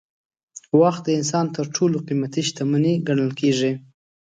وخت 0.79 1.01
د 1.05 1.09
انسان 1.19 1.45
تر 1.55 1.65
ټولو 1.75 1.97
قیمتي 2.07 2.41
شتمني 2.49 2.93
ګڼل 3.07 3.31
کېږي. 3.39 3.71